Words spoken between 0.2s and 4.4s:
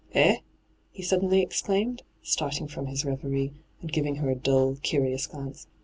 V he suddenly exclaimed, starting from his reverie and giving her a